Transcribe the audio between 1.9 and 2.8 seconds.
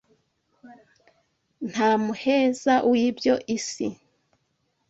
muheza